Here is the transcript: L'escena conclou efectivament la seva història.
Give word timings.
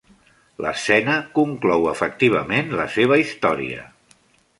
L'escena 0.65 1.17
conclou 1.35 1.85
efectivament 1.91 2.73
la 2.79 2.87
seva 2.95 3.19
història. 3.25 3.85